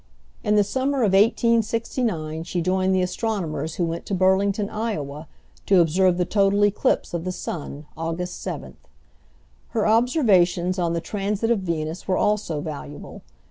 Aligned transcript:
In 0.43 0.55
the 0.55 0.63
summer 0.63 1.03
of 1.03 1.13
1869 1.13 2.43
she 2.45 2.59
joined 2.59 2.95
the 2.95 3.03
astronomers 3.03 3.75
who 3.75 3.85
went 3.85 4.07
to 4.07 4.15
Burlington, 4.15 4.67
Iowa, 4.67 5.27
to 5.67 5.79
observe 5.79 6.17
the 6.17 6.25
total 6.25 6.65
eclipse 6.65 7.13
of 7.13 7.23
the 7.23 7.31
sun, 7.31 7.85
Aug. 7.95 8.27
7. 8.27 8.77
Her 9.67 9.85
observations 9.87 10.79
on 10.79 10.93
the 10.93 11.01
transit 11.01 11.51
of 11.51 11.59
Venus 11.59 12.07
were 12.07 12.17
also 12.17 12.61
valuable. 12.61 13.21